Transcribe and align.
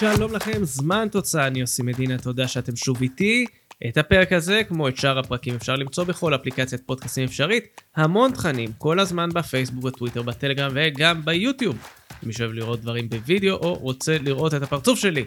שלום 0.00 0.34
לכם, 0.34 0.64
זמן 0.64 1.08
תוצאה, 1.12 1.46
אני 1.46 1.60
יוסי 1.60 1.82
מדינה, 1.82 2.18
תודה 2.18 2.48
שאתם 2.48 2.76
שוב 2.76 3.02
איתי. 3.02 3.46
את 3.88 3.98
הפרק 3.98 4.32
הזה, 4.32 4.62
כמו 4.68 4.88
את 4.88 4.96
שאר 4.96 5.18
הפרקים, 5.18 5.54
אפשר 5.54 5.76
למצוא 5.76 6.04
בכל 6.04 6.34
אפליקציית 6.34 6.82
פודקאסים 6.86 7.24
אפשרית. 7.24 7.80
המון 7.96 8.32
תכנים, 8.32 8.72
כל 8.78 9.00
הזמן 9.00 9.28
בפייסבוק, 9.34 9.84
בטוויטר, 9.84 10.22
בטלגרם 10.22 10.70
וגם 10.74 11.24
ביוטיוב. 11.24 11.76
מי 12.22 12.32
שאוהב 12.32 12.52
לראות 12.52 12.80
דברים 12.80 13.08
בווידאו 13.08 13.56
או 13.56 13.74
רוצה 13.74 14.18
לראות 14.18 14.54
את 14.54 14.62
הפרצוף 14.62 14.98
שלי. 14.98 15.24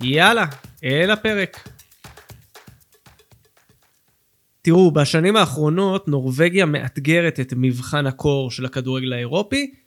יאללה, 0.00 0.46
אל 0.84 1.10
הפרק. 1.10 1.68
תראו, 4.62 4.90
בשנים 4.90 5.36
האחרונות 5.36 6.08
נורבגיה 6.08 6.66
מאתגרת 6.66 7.40
את 7.40 7.52
מבחן 7.56 8.06
הקור 8.06 8.50
של 8.50 8.64
הכדורגל 8.64 9.12
האירופי. 9.12 9.83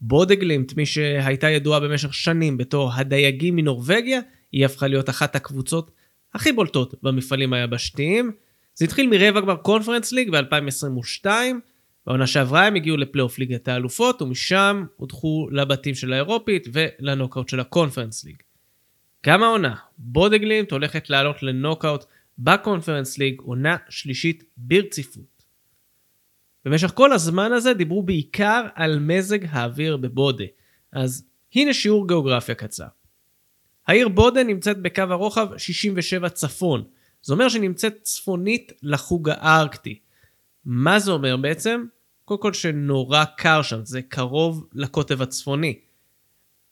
בודה 0.00 0.30
גלימט, 0.30 0.76
מי 0.76 0.86
שהייתה 0.86 1.50
ידועה 1.50 1.80
במשך 1.80 2.14
שנים 2.14 2.56
בתור 2.56 2.92
הדייגים 2.94 3.56
מנורבגיה, 3.56 4.20
היא 4.52 4.64
הפכה 4.64 4.88
להיות 4.88 5.10
אחת 5.10 5.36
הקבוצות 5.36 5.90
הכי 6.34 6.52
בולטות 6.52 6.94
במפעלים 7.02 7.52
היבשתיים. 7.52 8.32
זה 8.74 8.84
התחיל 8.84 9.10
מרבע 9.10 9.40
גמר 9.40 9.56
קונפרנס 9.56 10.12
ליג 10.12 10.30
ב-2022, 10.30 11.26
בעונה 12.06 12.26
שעברה 12.26 12.66
הם 12.66 12.74
הגיעו 12.74 12.96
לפלייאוף 12.96 13.38
ליגת 13.38 13.68
האלופות, 13.68 14.22
ומשם 14.22 14.84
הודחו 14.96 15.48
לבתים 15.52 15.94
של 15.94 16.12
האירופית 16.12 16.68
ולנוקאוט 16.72 17.48
של 17.48 17.60
הקונפרנס 17.60 18.24
ליג. 18.24 18.36
גם 19.26 19.42
העונה, 19.42 19.74
בודה 19.98 20.31
גלימט 20.31 20.72
הולכת 20.72 21.10
לעלות 21.10 21.42
לנוקאוט 21.42 22.04
בקונפרנס 22.38 23.18
ליג, 23.18 23.40
עונה 23.40 23.76
שלישית 23.88 24.44
ברציפות. 24.56 25.37
במשך 26.68 26.90
כל 26.94 27.12
הזמן 27.12 27.52
הזה 27.52 27.74
דיברו 27.74 28.02
בעיקר 28.02 28.66
על 28.74 28.98
מזג 28.98 29.38
האוויר 29.50 29.96
בבודה, 29.96 30.44
אז 30.92 31.24
הנה 31.54 31.74
שיעור 31.74 32.08
גיאוגרפיה 32.08 32.54
קצר. 32.54 32.86
העיר 33.86 34.08
בודה 34.08 34.42
נמצאת 34.42 34.82
בקו 34.82 35.02
הרוחב 35.02 35.48
67 35.56 36.28
צפון, 36.28 36.84
זה 37.22 37.32
אומר 37.32 37.48
שנמצאת 37.48 38.02
צפונית 38.02 38.72
לחוג 38.82 39.28
הארקטי. 39.30 39.98
מה 40.64 40.98
זה 40.98 41.10
אומר 41.10 41.36
בעצם? 41.36 41.84
קודם 42.24 42.40
כל 42.40 42.52
שנורא 42.52 43.24
קר 43.24 43.62
שם, 43.62 43.84
זה 43.84 44.02
קרוב 44.02 44.66
לקוטב 44.74 45.22
הצפוני. 45.22 45.78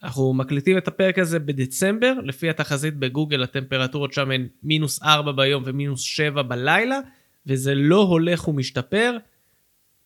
אנחנו 0.02 0.34
מקליטים 0.34 0.78
את 0.78 0.88
הפרק 0.88 1.18
הזה 1.18 1.38
בדצמבר, 1.38 2.12
לפי 2.24 2.50
התחזית 2.50 2.96
בגוגל 2.96 3.42
הטמפרטורות 3.42 4.12
שם 4.12 4.30
הן 4.30 4.48
מינוס 4.62 5.02
4 5.02 5.32
ביום 5.32 5.62
ומינוס 5.66 6.00
7 6.00 6.42
בלילה, 6.42 6.98
וזה 7.46 7.74
לא 7.74 8.02
הולך 8.02 8.48
ומשתפר. 8.48 9.16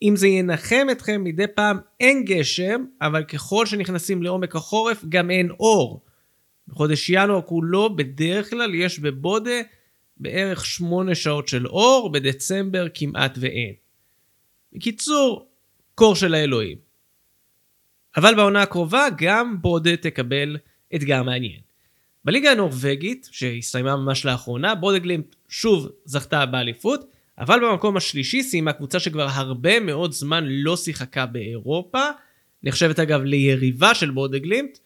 אם 0.02 0.16
זה 0.16 0.28
ינחם 0.28 0.86
אתכם, 0.92 1.24
מדי 1.24 1.46
פעם 1.46 1.78
אין 2.00 2.24
גשם, 2.24 2.84
אבל 3.02 3.24
ככל 3.24 3.66
שנכנסים 3.66 4.22
לעומק 4.22 4.56
החורף 4.56 5.04
גם 5.08 5.30
אין 5.30 5.50
אור. 5.50 6.04
בחודש 6.68 7.10
ינואר 7.10 7.42
כולו 7.42 7.96
בדרך 7.96 8.50
כלל 8.50 8.74
יש 8.74 8.98
בבודה 8.98 9.60
בערך 10.16 10.66
8 10.66 11.14
שעות 11.14 11.48
של 11.48 11.66
אור, 11.66 12.12
בדצמבר 12.12 12.86
כמעט 12.94 13.38
ואין. 13.40 13.74
בקיצור, 14.72 15.48
קור 15.94 16.14
של 16.14 16.34
האלוהים. 16.34 16.78
אבל 18.16 18.34
בעונה 18.34 18.62
הקרובה 18.62 19.06
גם 19.18 19.62
בודה 19.62 19.96
תקבל 19.96 20.56
אתגר 20.94 21.22
מעניין. 21.22 21.60
בליגה 22.24 22.50
הנורבגית, 22.50 23.28
שהסתיימה 23.32 23.96
ממש 23.96 24.26
לאחרונה, 24.26 24.74
בודגלימפ 24.74 25.24
שוב 25.48 25.88
זכתה 26.04 26.46
באליפות, 26.46 27.04
אבל 27.40 27.60
במקום 27.60 27.96
השלישי 27.96 28.42
סיימה 28.42 28.72
קבוצה 28.72 29.00
שכבר 29.00 29.26
הרבה 29.30 29.80
מאוד 29.80 30.12
זמן 30.12 30.44
לא 30.48 30.76
שיחקה 30.76 31.26
באירופה, 31.26 32.02
נחשבת 32.62 32.98
אגב 32.98 33.22
ליריבה 33.22 33.94
של 33.94 34.10
בודגלימפט. 34.10 34.78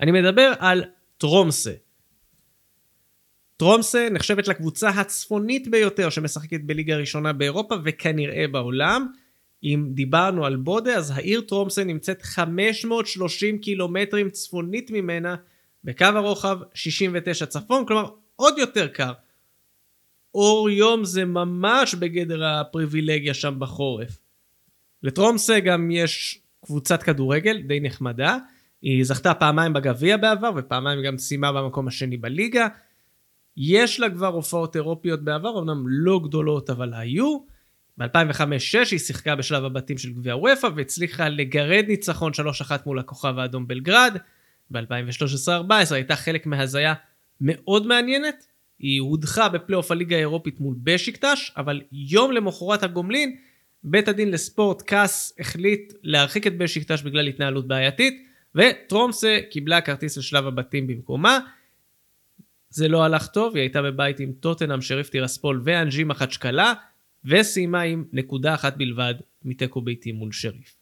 אני 0.00 0.12
מדבר 0.12 0.52
על 0.58 0.84
טרומסה. 1.18 1.72
טרומסה 3.56 4.08
נחשבת 4.10 4.48
לקבוצה 4.48 4.88
הצפונית 4.88 5.68
ביותר 5.68 6.10
שמשחקת 6.10 6.60
בליגה 6.60 6.94
הראשונה 6.94 7.32
באירופה 7.32 7.74
וכנראה 7.84 8.48
בעולם. 8.48 9.06
אם 9.62 9.86
דיברנו 9.90 10.46
על 10.46 10.56
בודה, 10.56 10.94
אז 10.94 11.10
העיר 11.10 11.40
טרומסה 11.40 11.84
נמצאת 11.84 12.22
530 12.22 13.58
קילומטרים 13.58 14.30
צפונית 14.30 14.90
ממנה, 14.90 15.36
בקו 15.84 16.04
הרוחב 16.04 16.58
69 16.74 17.46
צפון, 17.46 17.86
כלומר 17.86 18.08
עוד 18.36 18.58
יותר 18.58 18.88
קר. 18.88 19.12
אור 20.36 20.70
יום 20.70 21.04
זה 21.04 21.24
ממש 21.24 21.94
בגדר 21.94 22.44
הפריבילגיה 22.44 23.34
שם 23.34 23.54
בחורף. 23.58 24.18
לטרומסה 25.02 25.60
גם 25.60 25.90
יש 25.90 26.40
קבוצת 26.64 27.02
כדורגל 27.02 27.62
די 27.62 27.80
נחמדה, 27.80 28.36
היא 28.82 29.04
זכתה 29.04 29.34
פעמיים 29.34 29.72
בגביע 29.72 30.16
בעבר 30.16 30.50
ופעמיים 30.56 31.02
גם 31.02 31.18
סיימה 31.18 31.52
במקום 31.52 31.88
השני 31.88 32.16
בליגה. 32.16 32.68
יש 33.56 34.00
לה 34.00 34.10
כבר 34.10 34.26
הופעות 34.26 34.76
אירופיות 34.76 35.24
בעבר, 35.24 35.58
אמנם 35.58 35.84
לא 35.88 36.20
גדולות 36.24 36.70
אבל 36.70 36.94
היו. 36.94 37.38
ב-2005-2006 37.98 38.90
היא 38.90 38.98
שיחקה 38.98 39.36
בשלב 39.36 39.64
הבתים 39.64 39.98
של 39.98 40.12
גביע 40.12 40.36
וופא 40.36 40.68
והצליחה 40.76 41.28
לגרד 41.28 41.84
ניצחון 41.88 42.32
3-1 42.32 42.70
מול 42.86 42.98
הכוכב 42.98 43.38
האדום 43.38 43.66
בלגרד. 43.66 44.16
ב-2013-2014 44.70 45.94
הייתה 45.94 46.16
חלק 46.16 46.46
מהזיה 46.46 46.94
מאוד 47.40 47.86
מעניינת. 47.86 48.55
היא 48.78 49.00
הודחה 49.00 49.48
בפלייאוף 49.48 49.90
הליגה 49.90 50.16
האירופית 50.16 50.60
מול 50.60 50.76
בשיקטש, 50.82 51.52
אבל 51.56 51.82
יום 51.92 52.32
למחרת 52.32 52.82
הגומלין, 52.82 53.36
בית 53.84 54.08
הדין 54.08 54.30
לספורט 54.30 54.82
קאס 54.82 55.32
החליט 55.38 55.92
להרחיק 56.02 56.46
את 56.46 56.58
בשיקטש 56.58 57.02
בגלל 57.02 57.26
התנהלות 57.26 57.68
בעייתית, 57.68 58.26
וטרומסה 58.54 59.38
קיבלה 59.50 59.80
כרטיס 59.80 60.18
לשלב 60.18 60.46
הבתים 60.46 60.86
במקומה. 60.86 61.38
זה 62.70 62.88
לא 62.88 63.04
הלך 63.04 63.26
טוב, 63.26 63.54
היא 63.54 63.60
הייתה 63.60 63.82
בבית 63.82 64.20
עם 64.20 64.32
טוטנאם, 64.40 64.80
שריף 64.80 65.08
טירספול 65.08 65.60
ואנג'י 65.64 66.04
מחצ'קלה, 66.04 66.72
וסיימה 67.24 67.80
עם 67.80 68.04
נקודה 68.12 68.54
אחת 68.54 68.76
בלבד 68.76 69.14
מתיקו 69.44 69.80
ביתי 69.80 70.12
מול 70.12 70.32
שריף. 70.32 70.76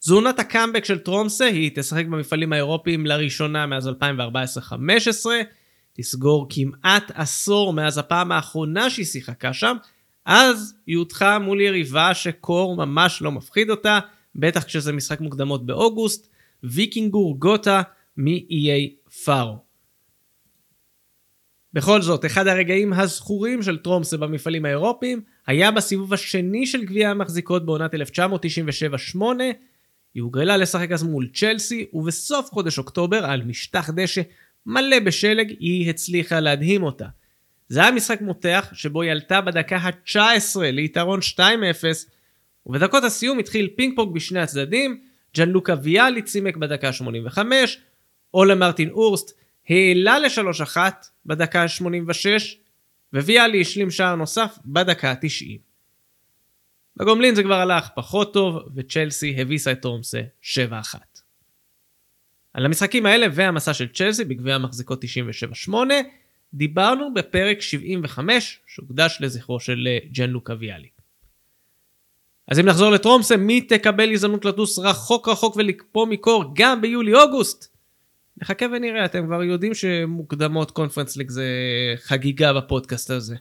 זו 0.00 0.14
עונת 0.14 0.38
הקאמבק 0.38 0.84
של 0.84 0.98
טרומסה, 0.98 1.44
היא 1.44 1.70
תשחק 1.74 2.06
במפעלים 2.06 2.52
האירופיים 2.52 3.06
לראשונה 3.06 3.66
מאז 3.66 3.88
2014-2015, 3.88 3.92
תסגור 5.96 6.46
כמעט 6.50 7.10
עשור 7.14 7.72
מאז 7.72 7.98
הפעם 7.98 8.32
האחרונה 8.32 8.90
שהיא 8.90 9.06
שיחקה 9.06 9.52
שם, 9.52 9.76
אז 10.24 10.74
היא 10.86 10.96
הודחה 10.96 11.38
מול 11.38 11.60
יריבה 11.60 12.14
שקור 12.14 12.76
ממש 12.76 13.22
לא 13.22 13.32
מפחיד 13.32 13.70
אותה, 13.70 13.98
בטח 14.34 14.64
כשזה 14.64 14.92
משחק 14.92 15.20
מוקדמות 15.20 15.66
באוגוסט, 15.66 16.28
ויקינגור 16.62 17.38
גוטה 17.38 17.82
מאיי 18.16 18.94
פארו. 19.24 19.58
בכל 21.72 22.02
זאת, 22.02 22.24
אחד 22.24 22.46
הרגעים 22.46 22.92
הזכורים 22.92 23.62
של 23.62 23.78
טרומסה 23.78 24.16
במפעלים 24.16 24.64
האירופיים 24.64 25.20
היה 25.46 25.70
בסיבוב 25.70 26.14
השני 26.14 26.66
של 26.66 26.84
גביע 26.84 27.10
המחזיקות 27.10 27.66
בעונת 27.66 27.94
1997-8. 27.94 27.96
היא 30.14 30.22
הוגרלה 30.22 30.56
לשחק 30.56 30.92
אז 30.92 31.02
מול 31.02 31.28
צ'לסי, 31.34 31.86
ובסוף 31.92 32.50
חודש 32.50 32.78
אוקטובר, 32.78 33.24
על 33.24 33.42
משטח 33.42 33.90
דשא 33.90 34.22
מלא 34.66 35.00
בשלג, 35.00 35.50
היא 35.60 35.90
הצליחה 35.90 36.40
להדהים 36.40 36.82
אותה. 36.82 37.06
זה 37.68 37.80
היה 37.80 37.90
משחק 37.90 38.20
מותח, 38.20 38.70
שבו 38.72 39.02
היא 39.02 39.10
עלתה 39.10 39.40
בדקה 39.40 39.76
ה-19 39.76 40.60
ליתרון 40.60 41.20
2-0, 41.34 41.40
ובדקות 42.66 43.04
הסיום 43.04 43.38
התחיל 43.38 43.68
פינג 43.76 43.96
פונג 43.96 44.14
בשני 44.14 44.40
הצדדים, 44.40 45.00
ג'אן 45.36 45.48
לוקה 45.48 45.74
ויאלי 45.82 46.22
צימק 46.22 46.56
בדקה 46.56 46.88
ה-85, 46.88 47.38
אולה 48.34 48.54
מרטין 48.54 48.90
אורסט 48.90 49.38
העלה 49.68 50.18
ל-3-1 50.18 50.76
בדקה 51.26 51.62
ה-86, 51.62 52.26
וויאלי 53.12 53.60
השלים 53.60 53.90
שער 53.90 54.14
נוסף 54.14 54.58
בדקה 54.64 55.10
ה-90. 55.10 55.58
בגומלין 56.96 57.34
זה 57.34 57.42
כבר 57.42 57.54
הלך 57.54 57.88
פחות 57.94 58.32
טוב, 58.32 58.58
וצ'לסי 58.74 59.34
הביסה 59.38 59.72
את 59.72 59.82
טרומסה 59.82 60.20
7-1. 60.42 60.44
על 62.54 62.64
המשחקים 62.66 63.06
האלה 63.06 63.26
והמסע 63.32 63.74
של 63.74 63.88
צ'לסי 63.88 64.24
בגביע 64.24 64.54
המחזיקות 64.54 65.04
97-8, 65.68 65.72
דיברנו 66.54 67.14
בפרק 67.14 67.60
75 67.60 68.60
שהוקדש 68.66 69.18
לזכרו 69.20 69.60
של 69.60 69.88
אה, 69.90 69.98
ג'ן 70.12 70.30
לוקה 70.30 70.54
ויאלי. 70.58 70.88
אז 72.48 72.60
אם 72.60 72.66
נחזור 72.66 72.90
לטרומסה, 72.90 73.36
מי 73.36 73.60
תקבל 73.60 74.12
הזדמנות 74.12 74.44
לטוס 74.44 74.78
רחוק 74.78 75.28
רחוק 75.28 75.56
ולקפוא 75.56 76.06
מקור 76.06 76.44
גם 76.54 76.80
ביולי-אוגוסט? 76.80 77.74
נחכה 78.42 78.66
ונראה, 78.72 79.04
אתם 79.04 79.26
כבר 79.26 79.42
יודעים 79.42 79.74
שמוקדמות 79.74 80.70
קונפרנס 80.70 81.16
ליג 81.16 81.30
זה 81.30 81.46
חגיגה 81.96 82.52
בפודקאסט 82.52 83.10
הזה. 83.10 83.36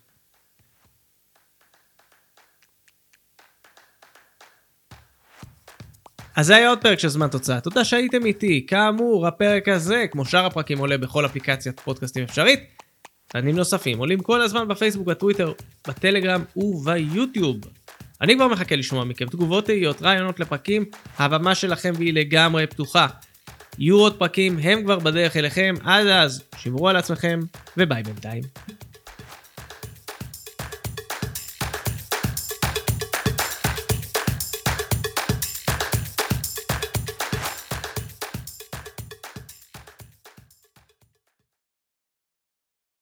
אז 6.36 6.46
זה 6.46 6.56
היה 6.56 6.70
עוד 6.70 6.82
פרק 6.82 7.00
של 7.00 7.08
זמן 7.08 7.28
תוצאה, 7.28 7.60
תודה 7.60 7.86
שהייתם 7.86 8.26
איתי. 8.26 8.66
כאמור, 8.68 9.28
הפרק 9.28 9.68
הזה, 9.68 10.06
כמו 10.12 10.26
שאר 10.26 10.46
הפרקים, 10.46 10.78
עולה 10.78 10.98
בכל 10.98 11.26
אפליקציית 11.26 11.80
פודקאסטים 11.80 12.24
אפשרית. 12.24 12.60
תכנים 13.28 13.56
נוספים 13.56 13.98
עולים 13.98 14.20
כל 14.20 14.42
הזמן 14.42 14.68
בפייסבוק, 14.68 15.08
בטוויטר, 15.08 15.54
בטלגרם 15.88 16.44
וביוטיוב. 16.56 17.58
אני 18.22 18.36
כבר 18.36 18.48
מחכה 18.48 18.76
לשמוע 18.76 19.04
מכם 19.04 19.26
תגובות, 19.26 19.66
תהיות, 19.66 20.02
רעיונות 20.02 20.40
לפרקים, 20.40 20.86
הבמה 21.20 21.56
שלכם 21.56 21.94
והיא 21.98 22.14
לגמרי 22.14 22.68
פתוחה. 22.68 23.08
יהיו 23.80 23.98
עוד 23.98 24.20
פרקים, 24.20 24.60
הם 24.60 24.84
כבר 24.84 25.00
בדרך 25.00 25.38
אליכם. 25.38 25.76
עד 25.84 26.08
אז, 26.08 26.44
שמרו 26.58 26.90
על 26.90 26.96
עצמכם, 26.96 27.40
וביי 27.78 28.04
בינתיים. 28.04 28.44